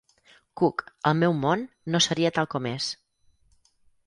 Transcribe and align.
Cook 0.61 0.83
el 1.11 1.19
meu 1.19 1.35
món 1.43 1.67
no 1.97 2.01
seria 2.07 2.33
tal 2.39 2.51
com 2.55 2.69
és. 2.73 2.89